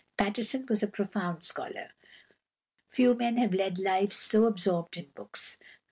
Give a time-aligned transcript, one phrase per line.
[0.17, 1.91] Pattison was a profound scholar.
[2.87, 5.57] Few men have led lives so absorbed in books.